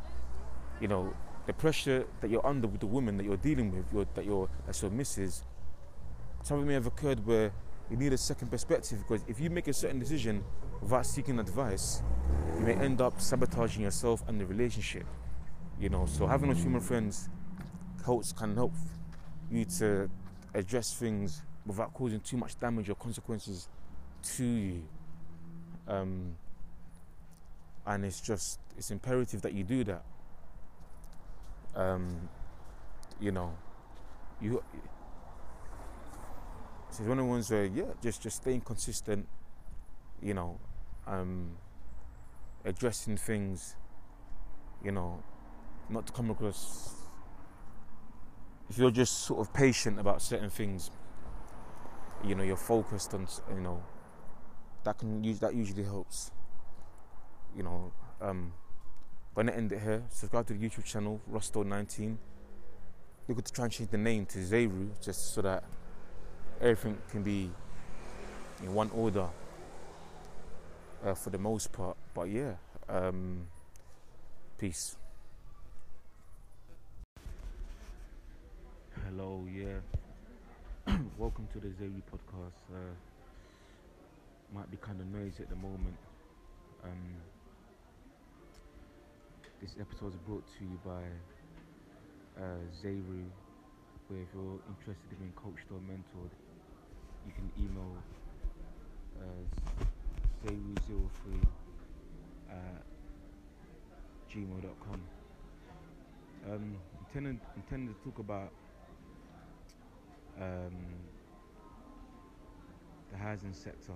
you 0.81 0.89
know, 0.89 1.15
the 1.47 1.53
pressure 1.53 2.07
that 2.21 2.31
you're 2.31 2.45
under 2.47 2.67
with 2.67 2.81
the 2.81 2.87
woman 2.87 3.17
that 3.19 3.25
you're 3.25 3.37
dealing 3.37 3.71
with, 3.75 3.85
your, 3.93 4.07
that 4.15 4.25
you're 4.25 4.49
that's 4.67 4.81
your 4.83 4.91
missus, 4.91 5.45
something 6.43 6.67
may 6.67 6.75
have 6.75 6.87
occurred 6.87 7.25
where 7.27 7.53
you 7.91 7.97
need 7.97 8.13
a 8.13 8.19
second 8.19 8.49
perspective 8.49 8.99
because 9.07 9.23
if 9.29 9.39
you 9.39 9.51
make 9.51 9.69
a 9.69 9.73
certain 9.73 9.99
decision 9.99 10.43
without 10.81 11.05
seeking 11.05 11.39
advice, 11.39 12.03
you 12.59 12.65
may 12.65 12.75
end 12.75 13.01
up 13.01 13.21
sabotaging 13.21 13.83
yourself 13.83 14.23
and 14.29 14.41
the 14.41 14.47
relationship. 14.47 15.05
You 15.79 15.91
know, 15.91 16.07
so 16.07 16.27
having 16.27 16.49
those 16.49 16.63
human 16.63 16.81
friends 16.81 17.29
helps 18.05 18.33
can 18.33 18.55
help 18.55 18.73
you 19.51 19.65
to 19.65 20.09
address 20.55 20.95
things 20.95 21.43
without 21.67 21.95
causing 21.95 22.21
too 22.21 22.37
much 22.37 22.59
damage 22.59 22.89
or 22.89 22.95
consequences 22.95 23.69
to 24.23 24.45
you. 24.45 24.83
Um, 25.89 26.37
and 27.87 28.05
it's 28.05 28.21
just 28.21 28.61
it's 28.77 28.91
imperative 28.91 29.43
that 29.43 29.53
you 29.53 29.65
do 29.65 29.85
that. 29.85 30.05
Um, 31.75 32.29
you 33.21 33.33
know, 33.33 33.53
you. 34.41 34.63
It's 36.89 37.01
one 37.01 37.13
of 37.13 37.25
the 37.25 37.25
ones 37.25 37.51
where 37.51 37.65
yeah, 37.65 37.85
just 38.03 38.23
just 38.23 38.37
staying 38.37 38.61
consistent. 38.61 39.27
You 40.21 40.35
know, 40.35 40.61
um, 41.07 41.57
addressing 42.65 43.17
things. 43.17 43.77
You 44.85 44.93
know, 44.93 45.23
not 45.89 46.07
to 46.07 46.13
come 46.13 46.31
across. 46.31 47.02
If 48.71 48.79
you're 48.79 48.91
just 48.91 49.21
sort 49.21 49.41
of 49.41 49.53
patient 49.53 49.99
about 49.99 50.23
certain 50.23 50.51
things, 50.51 50.91
you 52.25 52.35
know, 52.35 52.43
you're 52.43 52.57
focused 52.57 53.15
on, 53.15 53.27
you 53.55 53.61
know, 53.61 53.83
that 54.85 54.99
can 54.99 55.23
use 55.23 55.41
that 55.41 55.55
usually 55.55 55.85
helps. 55.85 56.31
You 57.57 57.65
know, 57.65 57.93
um, 58.21 58.53
gonna 59.35 59.53
end 59.53 59.73
it 59.73 59.81
here. 59.81 60.03
Subscribe 60.09 60.47
to 60.47 60.55
the 60.55 60.69
YouTube 60.69 60.85
channel, 60.85 61.21
Rosto19. 61.31 62.17
We're 63.29 63.35
going 63.35 63.45
to 63.45 63.53
try 63.53 63.65
and 63.67 63.73
change 63.73 63.91
the 63.91 63.99
name 63.99 64.27
to 64.27 64.39
Zeru 64.39 64.91
just 65.01 65.33
so 65.33 65.43
that 65.43 65.63
everything 66.61 66.99
can 67.11 67.23
be 67.23 67.51
in 68.63 68.75
one 68.75 68.91
order 68.91 69.29
uh, 71.05 71.15
for 71.15 71.31
the 71.31 71.39
most 71.39 71.73
part. 71.73 71.97
But 72.15 72.31
yeah, 72.31 72.55
um, 72.89 73.47
peace. 74.59 74.97
Hello, 79.15 79.45
yeah. 79.45 79.77
Welcome 81.19 81.47
to 81.53 81.61
the 81.61 81.69
Zeru 81.69 82.01
podcast. 82.11 82.57
Uh, 82.73 82.95
might 84.55 84.71
be 84.71 84.79
kind 84.79 84.99
of 85.01 85.07
noisy 85.07 85.43
at 85.43 85.51
the 85.51 85.57
moment. 85.57 85.99
Um, 86.83 87.21
this 89.61 89.73
episode 89.79 90.15
is 90.15 90.21
brought 90.27 90.45
to 90.57 90.65
you 90.65 90.79
by 90.83 91.03
uh, 92.41 92.57
where 94.09 94.21
if 94.23 94.29
you're 94.33 94.61
interested 94.71 95.11
in 95.11 95.19
being 95.19 95.35
coached 95.37 95.69
or 95.71 95.79
mentored, 95.81 96.33
you 97.27 97.33
can 97.35 97.53
email 97.63 97.95
uh, 99.21 99.45
Zeru03 100.47 101.47
at 102.49 102.83
gmail.com. 104.35 105.01
Um, 106.51 106.77
intended, 107.07 107.39
intended 107.57 107.95
to 107.95 108.11
talk 108.11 108.19
about 108.19 108.51
um, 110.41 110.75
the 113.11 113.17
housing 113.19 113.53
sector. 113.53 113.93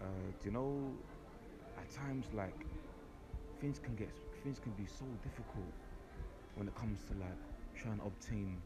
Uh, 0.00 0.04
do 0.40 0.46
you 0.46 0.50
know, 0.50 0.92
at 1.78 1.90
times 1.90 2.26
like 2.34 2.66
things 3.60 3.78
can 3.78 3.94
get 3.94 4.10
things 4.42 4.58
can 4.58 4.72
be 4.72 4.86
so 4.86 5.04
difficult 5.22 5.72
when 6.56 6.66
it 6.66 6.74
comes 6.74 7.04
to 7.04 7.12
like 7.14 7.38
trying 7.74 7.98
to 7.98 8.04
obtain 8.06 8.58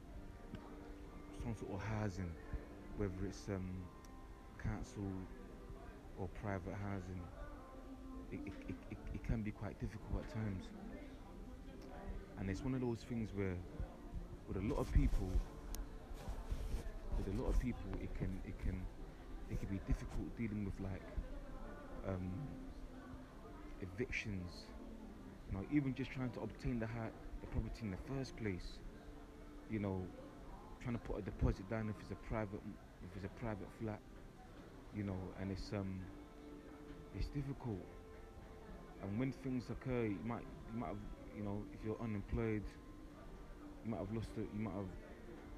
some 1.43 1.55
sort 1.55 1.73
of 1.73 1.83
housing, 1.87 2.31
whether 2.97 3.13
it's 3.27 3.49
um, 3.49 3.71
council 4.63 5.05
or 6.19 6.29
private 6.43 6.75
housing. 6.75 7.21
It, 8.33 8.41
it, 8.47 8.75
it, 8.91 8.99
it 9.15 9.25
can 9.25 9.43
be 9.43 9.53
quite 9.53 9.79
difficult 9.79 10.25
at 10.25 10.33
times, 10.35 10.65
and 12.39 12.51
it's 12.51 12.63
one 12.63 12.75
of 12.75 12.81
those 12.81 12.99
things 13.09 13.31
where, 13.35 13.55
with 14.49 14.57
a 14.57 14.61
lot 14.61 14.79
of 14.79 14.91
people, 14.93 15.31
with 17.19 17.29
a 17.29 17.43
lot 17.43 17.49
of 17.49 17.59
people, 17.59 17.91
it 18.03 18.15
can 18.15 18.41
it 18.45 18.59
can 18.59 18.87
it 19.51 19.61
can 19.61 19.69
be 19.69 19.81
difficult 19.87 20.37
dealing 20.37 20.65
with 20.65 20.79
like 20.81 21.07
um, 22.07 22.49
evictions. 23.81 24.51
You 25.51 25.59
know, 25.59 25.65
even 25.71 25.95
just 25.95 26.11
trying 26.11 26.31
to 26.33 26.41
obtain 26.41 26.79
the 26.81 26.87
ha- 26.87 27.15
the 27.41 27.47
property 27.49 27.83
in 27.83 27.91
the 27.91 27.99
first 28.15 28.37
place. 28.37 28.79
You 29.71 29.81
know, 29.81 30.07
trying 30.83 30.95
to 30.97 31.03
put 31.03 31.19
a 31.19 31.23
deposit 31.23 31.69
down 31.71 31.89
if 31.91 31.97
it's 32.01 32.11
a 32.11 32.17
private 32.29 32.61
if 33.03 33.17
it's 33.17 33.25
a 33.25 33.41
private 33.41 33.69
flat. 33.81 34.01
You 34.95 35.05
know, 35.05 35.19
and 35.41 35.53
it's 35.53 35.73
um 35.73 36.01
it's 37.15 37.29
difficult. 37.29 37.87
And 39.03 39.19
when 39.19 39.33
things 39.33 39.71
occur, 39.71 40.07
you 40.07 40.19
might 40.25 40.47
you 40.73 40.79
might 40.81 40.89
have 40.89 41.05
you 41.37 41.43
know 41.43 41.65
if 41.73 41.85
you're 41.85 42.01
unemployed, 42.03 42.65
you 43.85 43.91
might 43.91 43.99
have 43.99 44.13
lost 44.13 44.31
it. 44.37 44.49
You 44.53 44.61
might 44.61 44.75
have 44.75 44.91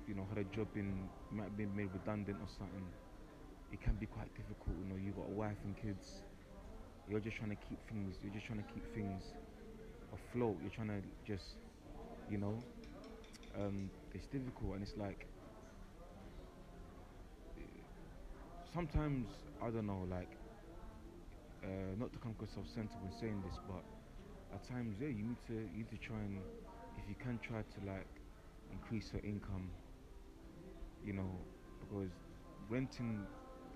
you 0.08 0.14
know 0.14 0.26
had 0.28 0.38
a 0.38 0.44
job 0.44 0.68
in 0.76 1.10
might 1.30 1.44
have 1.44 1.58
been 1.58 1.76
made 1.76 1.90
redundant 1.94 2.38
or 2.42 2.48
something. 2.48 2.92
It 3.72 3.80
can 3.82 3.96
be 3.96 4.06
quite 4.06 4.34
difficult. 4.34 4.76
You 4.78 4.86
know, 4.86 4.96
you've 4.96 5.16
got 5.16 5.26
a 5.26 5.30
wife 5.30 5.58
and 5.64 5.76
kids 5.76 6.24
you're 7.06 7.20
just 7.20 7.36
trying 7.36 7.50
to 7.50 7.56
keep 7.56 7.80
things 7.88 8.16
you're 8.22 8.32
just 8.32 8.46
trying 8.46 8.58
to 8.58 8.72
keep 8.72 8.86
things 8.94 9.34
afloat 10.12 10.58
you're 10.60 10.70
trying 10.70 10.88
to 10.88 11.02
just 11.26 11.56
you 12.28 12.38
know 12.38 12.64
um, 13.56 13.90
it's 14.14 14.26
difficult 14.26 14.74
and 14.74 14.82
it's 14.82 14.96
like 14.96 15.28
sometimes 18.72 19.28
I 19.60 19.70
don't 19.70 19.86
know 19.86 20.06
like 20.08 20.38
uh, 21.64 21.94
not 21.96 22.12
to 22.12 22.18
come 22.18 22.32
across 22.32 22.52
self-centered 22.52 23.00
when 23.00 23.12
saying 23.12 23.42
this 23.42 23.58
but 23.66 23.84
at 24.54 24.62
times 24.66 24.98
yeah 25.00 25.08
you 25.08 25.24
need 25.24 25.38
to 25.46 25.54
you 25.54 25.78
need 25.78 25.90
to 25.90 25.98
try 25.98 26.18
and 26.20 26.44
if 26.96 27.08
you 27.08 27.16
can 27.16 27.38
try 27.38 27.62
to 27.62 27.80
like 27.84 28.22
increase 28.70 29.12
your 29.12 29.22
income 29.22 29.72
you 31.02 31.12
know 31.12 31.46
because 31.80 32.10
renting 32.68 33.28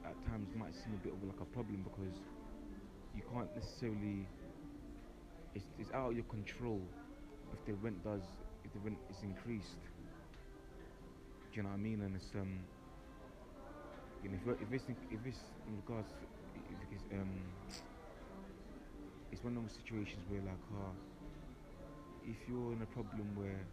at 0.05 0.21
times 0.25 0.51
might 0.55 0.75
seem 0.75 0.95
a 0.95 0.99
bit 0.99 1.13
of 1.13 1.23
like 1.23 1.41
a 1.41 1.47
problem 1.47 1.83
because 1.83 2.15
you 3.13 3.23
can't 3.23 3.55
necessarily 3.55 4.29
it's, 5.55 5.67
it's 5.79 5.91
out 5.93 6.11
of 6.11 6.15
your 6.15 6.25
control 6.25 6.91
if 7.53 7.65
the 7.65 7.75
rent 7.75 8.03
does 8.03 8.23
if 8.65 8.73
the 8.73 8.79
rent 8.81 8.99
is 9.09 9.23
increased. 9.23 9.79
Do 11.53 11.59
you 11.59 11.63
know 11.63 11.69
what 11.71 11.75
I 11.77 11.79
mean? 11.79 12.01
And 12.03 12.17
it's 12.17 12.35
um 12.35 12.67
you 14.21 14.29
know 14.29 14.37
if, 14.37 14.61
if 14.61 14.73
it's 14.73 14.85
if 15.11 15.27
it's 15.27 15.41
in 15.67 15.77
regards 15.77 16.09
if 16.55 16.91
it's 16.91 17.05
um 17.13 17.55
it's 19.33 19.43
one 19.43 19.57
of 19.57 19.63
those 19.63 19.73
situations 19.73 20.25
where 20.29 20.41
like 20.43 20.63
uh, 20.73 20.93
if 22.23 22.49
you're 22.49 22.73
in 22.73 22.81
a 22.83 22.87
problem 22.87 23.35
where 23.35 23.69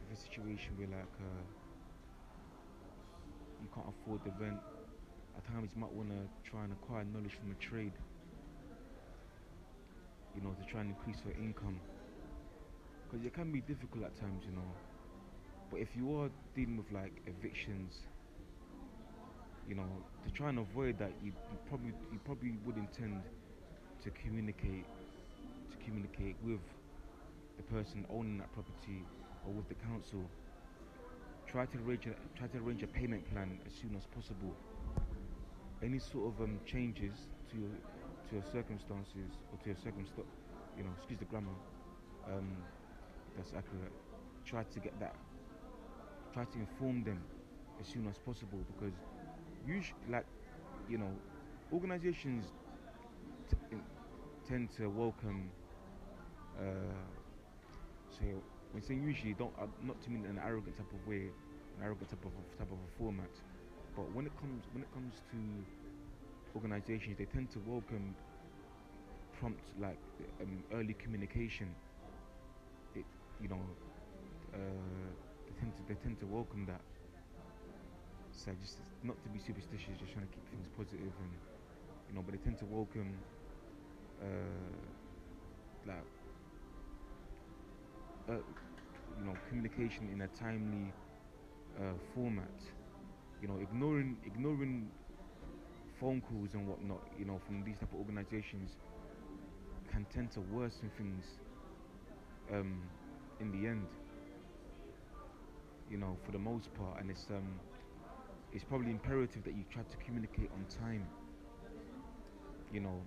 if 0.00 0.10
a 0.10 0.16
situation 0.16 0.76
where 0.76 0.86
like 0.88 1.14
uh, 1.20 1.44
you 3.66 3.74
can't 3.74 3.88
afford 3.90 4.22
the 4.24 4.30
rent 4.38 4.60
at 5.36 5.44
times 5.46 5.70
you 5.74 5.80
might 5.80 5.92
want 5.92 6.08
to 6.10 6.28
try 6.48 6.62
and 6.64 6.72
acquire 6.72 7.04
knowledge 7.04 7.34
from 7.34 7.50
a 7.50 7.54
trade 7.56 7.92
you 10.34 10.42
know, 10.42 10.52
to 10.52 10.64
try 10.64 10.80
and 10.80 10.90
increase 10.90 11.16
your 11.24 11.34
income. 11.34 11.80
Because 13.08 13.24
it 13.24 13.32
can 13.32 13.52
be 13.52 13.60
difficult 13.60 14.04
at 14.04 14.18
times, 14.20 14.44
you 14.44 14.52
know. 14.52 14.68
But 15.70 15.80
if 15.80 15.96
you 15.96 16.20
are 16.20 16.30
dealing 16.54 16.76
with 16.76 16.90
like 16.92 17.22
evictions, 17.26 17.94
you 19.66 19.74
know, 19.74 19.88
to 20.24 20.30
try 20.30 20.50
and 20.50 20.58
avoid 20.58 20.98
that, 20.98 21.12
you, 21.22 21.32
you 21.50 21.58
probably 21.68 21.92
you 22.12 22.18
probably 22.24 22.58
would 22.64 22.76
intend 22.76 23.22
to 24.04 24.10
communicate 24.10 24.86
to 25.70 25.84
communicate 25.84 26.36
with 26.42 26.60
the 27.56 27.62
person 27.64 28.06
owning 28.10 28.38
that 28.38 28.52
property 28.52 29.06
or 29.44 29.52
with 29.52 29.68
the 29.68 29.74
council. 29.74 30.30
Try 31.56 31.64
to 31.64 31.78
arrange 31.88 32.06
a, 32.06 32.10
try 32.36 32.48
to 32.48 32.58
arrange 32.58 32.82
a 32.82 32.86
payment 32.86 33.24
plan 33.32 33.58
as 33.64 33.72
soon 33.72 33.96
as 33.96 34.04
possible. 34.14 34.52
Any 35.82 35.98
sort 35.98 36.34
of 36.34 36.42
um, 36.42 36.60
changes 36.66 37.14
to 37.50 37.56
your 37.56 37.70
to 38.28 38.34
your 38.34 38.44
circumstances 38.52 39.30
or 39.50 39.58
to 39.62 39.70
your 39.70 39.76
circumstance, 39.82 40.26
you 40.76 40.84
know, 40.84 40.90
excuse 40.98 41.18
the 41.18 41.24
grammar, 41.24 41.56
um, 42.30 42.58
that's 43.38 43.54
accurate. 43.54 43.90
Try 44.44 44.64
to 44.64 44.80
get 44.80 45.00
that. 45.00 45.16
Try 46.34 46.44
to 46.44 46.58
inform 46.58 47.04
them 47.04 47.24
as 47.80 47.86
soon 47.86 48.06
as 48.06 48.18
possible 48.18 48.58
because 48.74 48.92
usually, 49.66 49.96
like, 50.10 50.26
you 50.90 50.98
know, 50.98 51.12
organizations 51.72 52.44
t- 53.48 53.78
tend 54.46 54.68
to 54.76 54.90
welcome. 54.90 55.50
Uh, 56.60 56.92
so 58.10 58.26
when 58.72 58.82
saying 58.82 59.02
usually, 59.02 59.32
don't 59.32 59.54
uh, 59.58 59.64
not 59.82 59.98
to 60.02 60.10
mean 60.10 60.26
in 60.26 60.32
an 60.32 60.40
arrogant 60.44 60.76
type 60.76 60.92
of 60.92 61.08
way, 61.08 61.30
an 61.76 61.82
arrogant 61.84 62.10
type 62.10 62.24
of 62.24 62.32
type 62.58 62.70
of 62.70 62.78
a 62.78 62.90
format, 62.98 63.30
but 63.94 64.10
when 64.12 64.26
it 64.26 64.36
comes 64.36 64.64
when 64.72 64.82
it 64.82 64.90
comes 64.92 65.22
to 65.30 65.36
organizations, 66.54 67.18
they 67.18 67.26
tend 67.26 67.50
to 67.50 67.60
welcome 67.60 68.14
prompt 69.38 69.64
like 69.78 69.98
um, 70.40 70.64
early 70.72 70.94
communication. 70.94 71.74
It, 72.94 73.04
you 73.40 73.48
know, 73.48 73.60
uh, 74.54 74.58
they 75.46 75.54
tend 75.60 75.76
to 75.76 75.82
they 75.88 75.94
tend 75.94 76.18
to 76.20 76.26
welcome 76.26 76.66
that. 76.66 76.80
So 78.32 78.52
just 78.60 78.80
not 79.02 79.22
to 79.22 79.28
be 79.28 79.38
superstitious, 79.38 79.98
just 79.98 80.12
trying 80.12 80.26
to 80.26 80.32
keep 80.32 80.48
things 80.50 80.68
positive 80.76 81.12
and 81.20 81.32
you 82.08 82.14
know, 82.14 82.22
but 82.22 82.32
they 82.32 82.38
tend 82.38 82.58
to 82.58 82.66
welcome 82.66 83.22
uh, 84.20 84.26
like 85.86 86.06
uh, 88.28 88.32
you 89.18 89.24
know 89.24 89.36
communication 89.48 90.08
in 90.12 90.20
a 90.22 90.28
timely 90.28 90.92
uh, 91.78 91.94
format. 92.14 92.54
You 93.40 93.48
know, 93.48 93.58
ignoring 93.58 94.18
ignoring 94.24 94.92
phone 95.98 96.20
calls 96.20 96.54
and 96.54 96.66
whatnot, 96.66 97.02
you 97.16 97.24
know, 97.24 97.38
from 97.38 97.64
these 97.64 97.78
type 97.78 97.92
of 97.92 97.98
organizations 97.98 98.76
can 99.88 100.04
tend 100.06 100.30
to 100.32 100.40
worsen 100.40 100.90
things 100.90 101.40
um, 102.50 102.90
in 103.38 103.50
the 103.50 103.66
end. 103.66 103.88
You 105.88 105.96
know, 105.98 106.18
for 106.24 106.32
the 106.32 106.38
most 106.38 106.72
part, 106.74 107.00
and 107.00 107.10
it's 107.10 107.30
um, 107.30 107.60
it's 108.52 108.64
probably 108.64 108.90
imperative 108.90 109.44
that 109.44 109.54
you 109.54 109.64
try 109.70 109.82
to 109.84 109.96
communicate 109.98 110.50
on 110.52 110.66
time. 110.66 111.12
You 112.70 112.80
know, 112.80 113.06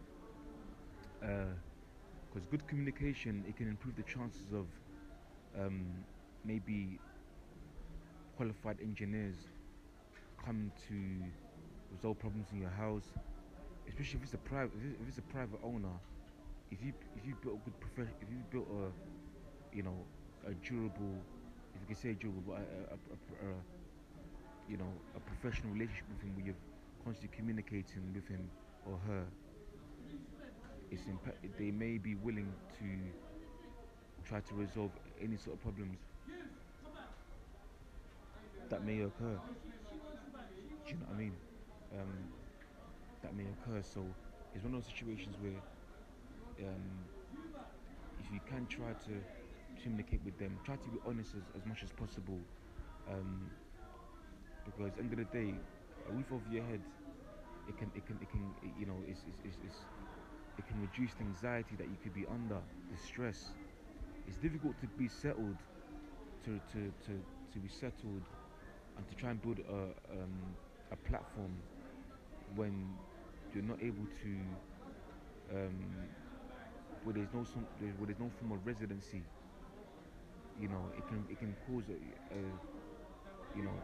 because 1.19 2.43
uh, 2.43 2.47
good 2.49 2.67
communication 2.67 3.45
it 3.47 3.55
can 3.57 3.67
improve 3.67 3.95
the 3.95 4.03
chances 4.03 4.51
of 4.53 4.67
um, 5.59 6.05
maybe 6.43 6.99
qualified 8.39 8.77
engineers 8.81 9.35
come 10.45 10.71
to 10.87 10.95
resolve 11.91 12.17
problems 12.19 12.47
in 12.53 12.61
your 12.61 12.69
house, 12.69 13.03
especially 13.85 14.15
if 14.19 14.23
it's 14.23 14.33
a 14.33 14.37
private 14.37 14.71
if 15.01 15.07
it's 15.09 15.17
a 15.17 15.27
private 15.33 15.59
owner. 15.61 15.91
If 16.71 16.81
you 16.81 16.93
if 17.17 17.25
you 17.27 17.35
built 17.43 17.59
a 17.59 17.63
good 17.65 17.77
profession, 17.81 18.15
if 18.21 18.29
you 18.31 18.37
built 18.49 18.67
a 18.71 19.75
you 19.75 19.83
know 19.83 19.97
a 20.47 20.53
durable, 20.65 21.19
if 21.75 21.81
you 21.81 21.87
can 21.87 21.95
say 21.97 22.13
durable, 22.13 22.41
but 22.47 22.53
a, 22.63 22.95
a, 22.95 22.95
a, 22.95 23.51
a 23.51 23.53
you 24.69 24.77
know 24.77 24.87
a 25.17 25.19
professional 25.19 25.73
relationship 25.73 26.05
with 26.07 26.21
him, 26.21 26.33
where 26.37 26.45
you're 26.45 26.61
constantly 27.03 27.35
communicating 27.35 28.07
with 28.15 28.25
him 28.29 28.49
or 28.85 28.97
her, 29.05 29.25
it's 30.91 31.01
they 31.57 31.71
may 31.71 31.97
be 31.97 32.15
willing 32.15 32.53
to 32.79 32.87
try 34.23 34.39
to 34.39 34.53
resolve 34.55 34.91
any 35.21 35.35
sort 35.35 35.57
of 35.57 35.61
problems 35.61 35.99
that 38.69 38.83
may 38.83 38.99
occur. 39.01 39.37
Do 40.85 40.93
you 40.93 40.97
know 40.97 41.05
what 41.07 41.15
I 41.15 41.19
mean? 41.19 41.33
Um, 41.93 42.13
that 43.23 43.35
may 43.35 43.43
occur. 43.43 43.81
So 43.93 44.05
it's 44.53 44.63
one 44.63 44.73
of 44.73 44.81
those 44.81 44.91
situations 44.91 45.35
where 45.41 46.67
um, 46.67 46.81
if 48.19 48.31
you 48.31 48.39
can 48.49 48.67
try 48.67 48.93
to 49.05 49.13
communicate 49.81 50.21
with 50.25 50.37
them, 50.39 50.57
try 50.65 50.75
to 50.75 50.89
be 50.89 50.99
honest 51.07 51.31
as, 51.35 51.43
as 51.61 51.65
much 51.65 51.83
as 51.83 51.89
possible. 51.91 52.39
Um, 53.09 53.49
because 54.65 54.91
end 54.99 55.11
of 55.11 55.17
the 55.17 55.25
day, 55.25 55.53
a 56.07 56.11
roof 56.11 56.25
over 56.31 56.43
your 56.51 56.63
head, 56.63 56.81
it 57.67 57.77
can, 57.77 57.91
it 57.95 58.05
can, 58.05 58.17
it 58.21 58.29
can, 58.29 58.53
it, 58.61 58.71
you 58.79 58.85
know, 58.85 58.97
it's, 59.07 59.21
it's, 59.27 59.39
it's, 59.45 59.57
it's, 59.65 59.75
it 60.57 60.67
can 60.67 60.81
reduce 60.81 61.13
the 61.15 61.23
anxiety 61.23 61.75
that 61.77 61.87
you 61.87 61.97
could 62.03 62.13
be 62.13 62.25
under, 62.29 62.59
the 62.91 62.97
stress. 62.97 63.49
It's 64.27 64.37
difficult 64.37 64.79
to 64.81 64.87
be 64.97 65.07
settled, 65.07 65.57
to, 66.45 66.59
to, 66.73 66.93
to, 67.07 67.13
to 67.53 67.57
be 67.59 67.69
settled, 67.69 68.21
and 68.99 69.07
to 69.09 69.15
try 69.15 69.31
and 69.31 69.41
build 69.41 69.59
a, 69.59 69.95
um, 70.13 70.57
a 70.91 70.97
platform 70.97 71.63
when 72.55 72.99
you're 73.53 73.63
not 73.63 73.81
able 73.81 74.07
to, 74.21 74.57
um, 75.51 76.09
where 77.03 77.13
there's 77.13 77.33
no 77.33 77.43
some, 77.43 77.67
where 77.79 78.07
there's 78.07 78.19
no 78.19 78.29
form 78.29 78.51
of 78.53 78.65
residency. 78.65 79.25
You 80.55 80.67
know, 80.67 80.91
it 80.95 81.07
can 81.07 81.27
it 81.29 81.39
can 81.39 81.55
cause 81.55 81.89
a, 81.89 81.93
a 82.35 82.59
you 83.53 83.63
know 83.63 83.83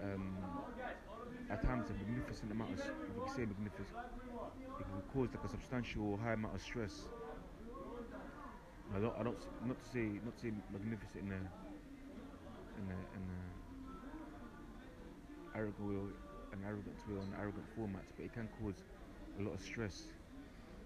um, 0.00 0.62
at 1.50 1.62
times 1.62 1.90
a 1.90 1.94
magnificent 1.94 2.52
amount 2.52 2.74
of, 2.74 2.82
you 3.08 3.14
can 3.14 3.30
say 3.32 3.46
magnificent, 3.46 3.98
it 4.78 4.86
can 4.86 5.02
cause 5.08 5.30
like 5.34 5.44
a 5.44 5.48
substantial 5.48 6.18
high 6.18 6.34
amount 6.34 6.56
of 6.56 6.62
stress. 6.62 7.08
I 8.94 9.00
don't, 9.00 9.16
I 9.18 9.22
don't, 9.22 9.38
not 9.60 9.78
to 9.80 9.86
say, 9.86 10.20
not 10.22 10.34
to 10.34 10.40
say 10.40 10.52
magnificent 10.70 11.24
in 11.26 11.32
a, 11.32 11.40
in 12.76 12.90
a, 12.90 13.16
in 13.16 13.30
a 13.30 13.42
arrogant 15.54 15.86
way, 15.88 16.14
an 16.52 16.64
arrogant 16.64 16.98
way, 17.06 17.16
an 17.20 17.34
arrogant 17.38 17.66
format, 17.74 18.04
but 18.16 18.24
it 18.24 18.32
can 18.32 18.48
cause 18.48 18.76
a 19.38 19.42
lot 19.42 19.54
of 19.54 19.60
stress. 19.60 20.04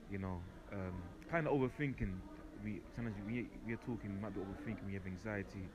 You 0.08 0.18
know, 0.18 0.42
um, 0.72 1.04
kind 1.30 1.46
of 1.48 1.54
overthinking. 1.54 2.20
We 2.62 2.82
sometimes 2.94 3.16
we 3.26 3.50
we 3.66 3.72
are 3.72 3.78
talking, 3.78 4.12
we 4.12 4.18
might 4.20 4.34
be 4.34 4.40
overthinking. 4.40 4.84
We 4.86 4.94
have 4.94 5.06
anxiety, 5.06 5.70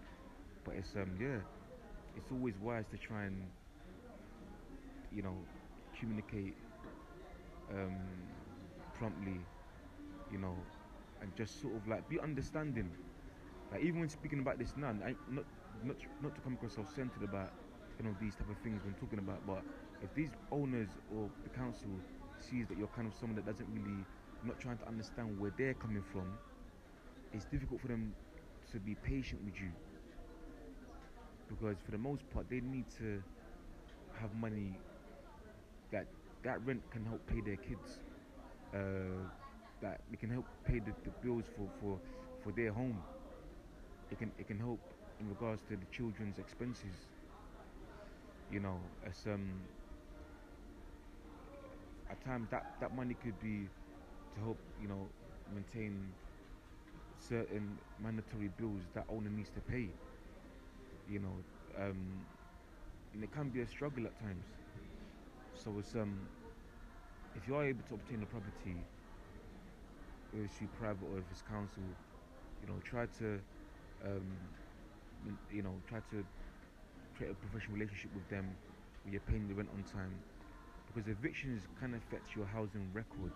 but 0.65 0.76
it's 0.76 0.95
um 0.95 1.15
yeah 1.19 1.39
it's 2.15 2.32
always 2.32 2.58
wise 2.60 2.88
to 2.91 2.97
try 2.97 3.26
and 3.26 3.52
you 5.12 5.21
know 5.21 5.45
communicate 5.97 6.58
um, 7.71 8.28
promptly 8.93 9.47
you 10.30 10.38
know 10.38 10.65
and 11.21 11.36
just 11.36 11.62
sort 11.62 11.76
of 11.78 11.88
like 11.88 12.08
be 12.10 12.19
understanding 12.19 12.95
like 13.71 13.82
even 13.82 14.02
when 14.02 14.10
speaking 14.10 14.39
about 14.39 14.60
this 14.60 14.73
now 14.76 14.95
I, 15.06 15.15
not 15.28 15.45
not 15.81 15.97
not 16.21 16.36
to 16.36 16.41
come 16.41 16.53
across 16.53 16.75
self-centered 16.75 17.23
about 17.23 17.53
you 17.99 18.05
know 18.05 18.15
these 18.19 18.36
type 18.36 18.49
of 18.49 18.57
things 18.59 18.83
when 18.83 18.95
talking 18.95 19.19
about 19.19 19.45
but 19.45 19.63
if 20.01 20.13
these 20.13 20.31
owners 20.51 20.97
or 21.07 21.31
the 21.43 21.49
council 21.49 22.01
sees 22.39 22.67
that 22.67 22.77
you're 22.77 22.88
kind 22.89 23.07
of 23.07 23.13
someone 23.13 23.36
that 23.36 23.45
doesn't 23.45 23.69
really 23.73 24.07
not 24.41 24.59
trying 24.59 24.77
to 24.77 24.88
understand 24.88 25.38
where 25.39 25.51
they're 25.57 25.73
coming 25.75 26.03
from 26.03 26.39
it's 27.31 27.45
difficult 27.45 27.81
for 27.81 27.88
them 27.88 28.15
to 28.71 28.79
be 28.79 28.95
patient 28.95 29.43
with 29.43 29.59
you. 29.59 29.71
Because 31.47 31.77
for 31.81 31.91
the 31.91 31.97
most 31.97 32.29
part 32.29 32.49
they 32.49 32.62
need 32.62 32.89
to 32.97 33.23
have 34.13 34.33
money 34.33 34.79
that 35.91 36.07
that 36.43 36.62
rent 36.65 36.81
can 36.91 37.05
help 37.05 37.25
pay 37.27 37.41
their 37.41 37.57
kids 37.57 37.99
uh, 38.73 39.27
that 39.81 40.01
it 40.12 40.19
can 40.19 40.29
help 40.29 40.45
pay 40.65 40.79
the, 40.79 40.93
the, 41.03 41.12
bills 41.21 41.45
for, 41.55 41.69
for, 41.79 42.01
for 42.43 42.51
their 42.51 42.71
home. 42.73 43.03
It 44.12 44.19
can 44.19 44.31
it 44.38 44.47
can 44.47 44.59
help 44.59 44.92
in 45.19 45.28
regards 45.30 45.62
to 45.63 45.78
the 45.78 45.86
children's 45.88 46.38
expenses 46.38 47.08
you 48.47 48.60
know 48.60 48.91
as 49.04 49.26
um 49.26 49.67
at 52.10 52.21
times 52.21 52.49
that 52.49 52.65
that 52.80 52.91
money 52.91 53.15
could 53.15 53.39
be 53.39 53.69
to 54.34 54.39
help 54.41 54.60
you 54.78 54.88
know 54.88 55.12
maintain 55.47 56.15
certain 57.17 57.80
mandatory 57.97 58.47
bills 58.47 58.84
that 58.93 59.06
owner 59.10 59.30
needs 59.30 59.49
to 59.52 59.62
pay 59.62 59.95
you 61.06 61.19
know, 61.19 61.43
um, 61.78 62.28
and 63.13 63.23
it 63.23 63.32
can 63.32 63.49
be 63.49 63.62
a 63.62 63.67
struggle 63.67 64.06
at 64.06 64.17
times. 64.19 64.47
So 65.54 65.80
it's 65.80 65.95
um, 65.95 66.30
if 67.36 67.47
you 67.47 67.56
are 67.56 67.65
able 67.65 67.84
to 67.84 67.93
obtain 67.95 68.23
a 68.23 68.26
property, 68.26 68.88
whether 70.30 70.45
it's 70.45 70.56
through 70.56 70.67
private 70.69 71.06
or 71.06 71.19
if 71.19 71.30
it's 71.32 71.41
council, 71.41 71.97
you 72.60 72.67
know, 72.67 72.80
try 72.84 73.06
to, 73.19 73.41
um, 74.06 74.38
you 75.51 75.62
know, 75.62 75.73
try 75.88 75.99
to 76.12 76.23
create 77.17 77.31
a 77.31 77.36
professional 77.36 77.75
relationship 77.77 78.12
with 78.13 78.27
them 78.29 78.55
where 79.03 79.12
you're 79.13 79.21
paying 79.21 79.47
the 79.47 79.53
rent 79.53 79.69
on 79.73 79.83
time, 79.83 80.19
because 80.88 81.07
evictions 81.09 81.63
can 81.79 81.93
affect 81.93 82.36
your 82.36 82.45
housing 82.45 82.89
record, 82.93 83.31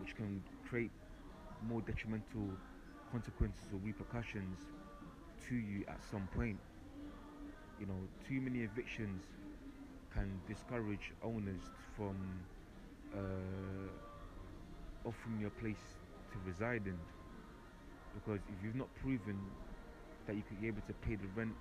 which 0.00 0.14
can 0.16 0.42
create 0.68 0.90
more 1.66 1.80
detrimental 1.82 2.48
consequences 3.10 3.64
or 3.72 3.80
repercussions 3.84 4.58
to 5.48 5.54
you 5.54 5.84
at 5.88 5.98
some 6.10 6.28
point. 6.34 6.58
You 7.80 7.86
know, 7.86 8.00
too 8.26 8.40
many 8.40 8.60
evictions 8.60 9.22
can 10.12 10.40
discourage 10.48 11.12
owners 11.22 11.60
from 11.96 12.16
uh, 13.14 13.90
offering 15.04 15.40
you 15.40 15.46
a 15.46 15.50
place 15.62 15.78
to 16.32 16.38
reside 16.44 16.86
in. 16.86 16.98
Because 18.14 18.40
if 18.48 18.64
you've 18.64 18.74
not 18.74 18.88
proven 19.00 19.38
that 20.28 20.36
you 20.36 20.44
could 20.44 20.60
be 20.60 20.68
able 20.68 20.82
to 20.82 20.94
pay 20.94 21.16
the 21.16 21.28
rent 21.28 21.56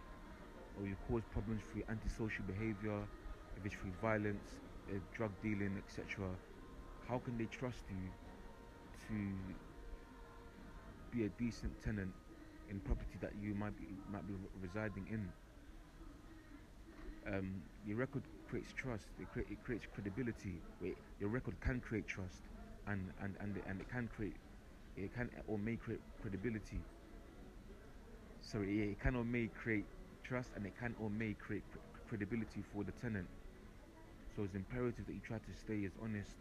or 0.77 0.87
you 0.87 0.95
cause 1.07 1.23
problems 1.25 1.63
through 1.71 1.83
antisocial 1.89 2.45
behavior, 2.45 3.07
if 3.57 3.65
it's 3.65 3.75
through 3.75 3.93
violence, 4.01 4.61
uh, 4.89 4.99
drug 5.11 5.33
dealing, 5.41 5.77
etc., 5.77 6.39
how 7.07 7.19
can 7.19 7.37
they 7.37 7.47
trust 7.47 7.85
you 7.89 8.11
to 9.07 9.55
be 11.11 11.25
a 11.25 11.29
decent 11.29 11.81
tenant 11.81 12.13
in 12.69 12.81
property 12.81 13.17
that 13.21 13.35
you 13.35 13.55
might 13.55 13.75
be 13.77 14.03
might 14.07 14.27
be 14.27 14.35
residing 14.61 15.07
in. 15.09 15.33
Um, 17.25 17.63
your 17.85 17.97
record 17.97 18.23
creates 18.47 18.73
trust. 18.73 19.07
It, 19.19 19.29
cre- 19.29 19.49
it 19.49 19.61
creates 19.63 19.85
credibility. 19.93 20.63
Your 21.19 21.29
record 21.29 21.59
can 21.61 21.81
create 21.81 22.07
trust, 22.07 22.43
and 22.85 23.11
and 23.21 23.37
and 23.39 23.57
and 23.65 23.81
it 23.81 23.89
can 23.89 24.07
create, 24.07 24.37
it 24.95 25.13
can 25.13 25.29
or 25.47 25.57
may 25.57 25.77
create 25.77 26.01
credibility. 26.21 26.85
Sorry, 28.47 28.91
it 28.91 28.99
can 29.01 29.15
or 29.15 29.25
may 29.25 29.49
create 29.61 29.83
trust, 30.23 30.51
and 30.55 30.65
it 30.65 30.71
can 30.79 30.95
or 31.03 31.09
may 31.09 31.35
create 31.35 31.63
credibility 32.07 32.63
for 32.71 32.85
the 32.85 32.93
tenant. 32.93 33.27
So 34.35 34.43
it's 34.43 34.55
imperative 34.55 35.05
that 35.05 35.13
you 35.13 35.19
try 35.19 35.37
to 35.39 35.51
stay 35.65 35.83
as 35.83 35.91
honest 36.01 36.31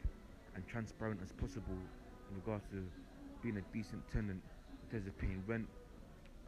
and 0.55 0.63
transparent 0.69 1.19
as 1.21 1.33
possible 1.33 1.75
in 2.31 2.37
regards 2.37 2.63
to 2.71 2.87
being 3.43 3.57
a 3.57 3.65
decent 3.75 4.07
tenant 4.13 4.39
in 4.39 4.87
terms 4.89 5.09
of 5.09 5.19
paying 5.19 5.43
rent, 5.49 5.67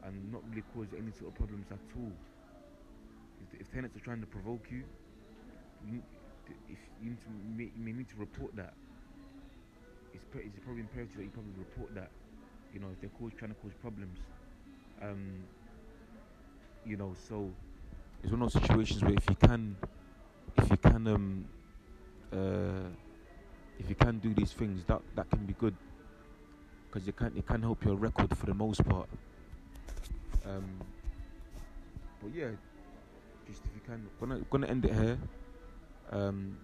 and 0.07 0.31
not 0.31 0.47
really 0.47 0.63
cause 0.73 0.87
any 0.95 1.11
sort 1.11 1.27
of 1.27 1.35
problems 1.35 1.67
at 1.71 1.83
all. 1.97 2.15
If, 3.43 3.59
if 3.59 3.67
tenants 3.73 3.97
are 3.97 4.03
trying 4.07 4.21
to 4.21 4.27
provoke 4.27 4.63
you, 4.71 4.83
you 5.83 5.99
if 6.71 6.79
you, 7.03 7.11
need 7.11 7.19
to, 7.19 7.31
you 7.35 7.83
may 7.83 7.91
need 7.91 8.07
to 8.09 8.17
report 8.17 8.55
that. 8.55 8.73
It's, 10.13 10.23
it's 10.39 10.59
probably 10.63 10.81
imperative 10.87 11.17
that 11.17 11.23
you 11.27 11.31
probably 11.35 11.59
report 11.59 11.93
that. 11.95 12.11
You 12.71 12.79
know, 12.79 12.87
if 12.95 13.01
they're 13.01 13.11
cause, 13.11 13.35
trying 13.37 13.51
to 13.51 13.59
cause 13.59 13.73
problems. 13.81 14.17
Um, 15.01 15.43
you 16.85 16.97
know, 16.97 17.13
so 17.27 17.51
it's 18.23 18.31
one 18.31 18.41
of 18.41 18.51
those 18.51 18.61
situations 18.61 19.01
where 19.03 19.13
if 19.13 19.29
you 19.29 19.35
can, 19.35 19.75
if 20.57 20.69
you 20.69 20.77
can, 20.77 21.07
um, 21.07 21.45
uh, 22.33 22.89
if 23.79 23.89
you 23.89 23.95
can 23.95 24.19
do 24.19 24.33
these 24.33 24.51
things, 24.51 24.83
that 24.85 25.01
that 25.15 25.29
can 25.29 25.45
be 25.45 25.53
good 25.53 25.75
because 26.89 27.05
you 27.05 27.13
can 27.13 27.35
it 27.37 27.45
can 27.47 27.61
help 27.61 27.83
your 27.85 27.95
record 27.95 28.35
for 28.37 28.45
the 28.45 28.53
most 28.53 28.83
part. 28.85 29.09
Um, 30.45 30.79
but 32.21 32.31
yeah, 32.33 32.49
just 33.47 33.61
if 33.65 33.71
you 33.75 33.81
can, 33.85 34.07
gonna 34.19 34.41
gonna 34.49 34.67
end 34.67 34.85
it 34.85 34.93
here. 34.93 35.17
Um, 36.11 36.57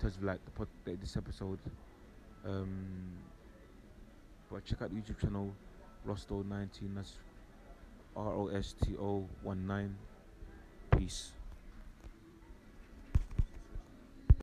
in 0.00 0.08
of 0.08 0.22
like 0.22 0.44
the 0.44 0.50
pod, 0.50 0.68
this 0.84 1.16
episode. 1.16 1.58
Um, 2.44 3.12
but 4.50 4.64
check 4.64 4.82
out 4.82 4.90
the 4.90 4.96
YouTube 4.96 5.20
channel, 5.20 5.52
Rosto19. 6.06 6.94
That's 6.94 7.12
R 8.16 8.32
O 8.32 8.48
S 8.48 8.74
T 8.82 8.96
O 8.96 9.28
1 9.42 9.66
9. 9.66 9.94
Peace. 10.96 11.35